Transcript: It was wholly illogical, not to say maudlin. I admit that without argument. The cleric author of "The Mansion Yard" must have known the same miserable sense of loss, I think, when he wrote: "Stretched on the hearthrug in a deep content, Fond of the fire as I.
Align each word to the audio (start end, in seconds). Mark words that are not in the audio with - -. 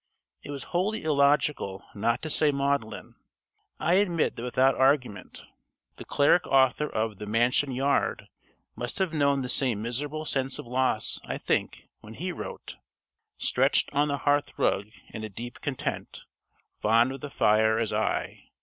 It 0.41 0.49
was 0.49 0.63
wholly 0.73 1.03
illogical, 1.03 1.83
not 1.93 2.23
to 2.23 2.29
say 2.31 2.51
maudlin. 2.51 3.13
I 3.79 3.93
admit 4.01 4.35
that 4.35 4.41
without 4.41 4.73
argument. 4.73 5.45
The 5.97 6.05
cleric 6.05 6.47
author 6.47 6.89
of 6.89 7.19
"The 7.19 7.27
Mansion 7.27 7.71
Yard" 7.71 8.27
must 8.75 8.97
have 8.97 9.13
known 9.13 9.43
the 9.43 9.47
same 9.47 9.79
miserable 9.83 10.25
sense 10.25 10.57
of 10.57 10.65
loss, 10.65 11.19
I 11.25 11.37
think, 11.37 11.87
when 11.99 12.15
he 12.15 12.31
wrote: 12.31 12.77
"Stretched 13.37 13.93
on 13.93 14.07
the 14.07 14.17
hearthrug 14.17 14.87
in 15.09 15.23
a 15.23 15.29
deep 15.29 15.61
content, 15.61 16.25
Fond 16.79 17.11
of 17.11 17.19
the 17.19 17.29
fire 17.29 17.77
as 17.77 17.93
I. 17.93 18.45